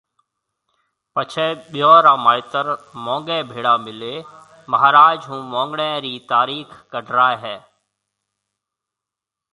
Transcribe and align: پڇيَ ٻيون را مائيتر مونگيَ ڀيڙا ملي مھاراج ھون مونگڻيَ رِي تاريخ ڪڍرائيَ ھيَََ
پڇيَ 1.13 1.47
ٻيون 1.71 1.97
را 2.05 2.13
مائيتر 2.25 2.65
مونگيَ 3.03 3.39
ڀيڙا 3.51 3.73
ملي 3.85 4.15
مھاراج 4.71 5.19
ھون 5.29 5.41
مونگڻيَ 5.53 5.91
رِي 6.03 6.13
تاريخ 6.31 6.67
ڪڍرائيَ 6.91 7.37
ھيَََ 7.43 7.55